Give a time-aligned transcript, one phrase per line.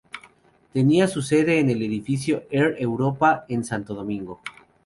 [0.73, 4.41] Tenía su sede en el edificio Air Europa en Santo Domingo.